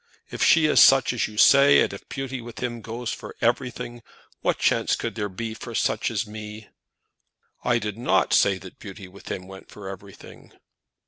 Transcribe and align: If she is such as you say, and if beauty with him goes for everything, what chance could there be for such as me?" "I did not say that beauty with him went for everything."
If 0.31 0.43
she 0.43 0.65
is 0.65 0.79
such 0.79 1.13
as 1.13 1.27
you 1.27 1.37
say, 1.37 1.81
and 1.81 1.93
if 1.93 2.09
beauty 2.09 2.41
with 2.41 2.57
him 2.63 2.81
goes 2.81 3.13
for 3.13 3.35
everything, 3.39 4.01
what 4.39 4.57
chance 4.57 4.95
could 4.95 5.13
there 5.13 5.29
be 5.29 5.53
for 5.53 5.75
such 5.75 6.09
as 6.09 6.25
me?" 6.25 6.69
"I 7.63 7.77
did 7.77 7.99
not 7.99 8.33
say 8.33 8.57
that 8.57 8.79
beauty 8.79 9.07
with 9.07 9.29
him 9.29 9.47
went 9.47 9.69
for 9.69 9.87
everything." 9.87 10.53